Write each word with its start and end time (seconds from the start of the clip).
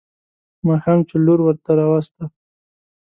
ماښام 0.67 0.99
چې 1.07 1.15
لور 1.25 1.39
ورته 1.43 1.69
راوسته. 1.79 2.23